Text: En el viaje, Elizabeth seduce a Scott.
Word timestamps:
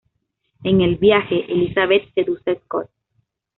En 0.63 0.81
el 0.81 0.95
viaje, 0.95 1.45
Elizabeth 1.47 2.11
seduce 2.15 2.49
a 2.49 2.55
Scott. 2.61 2.89